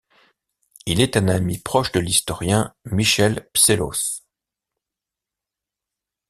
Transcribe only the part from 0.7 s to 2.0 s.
Il est un ami proche de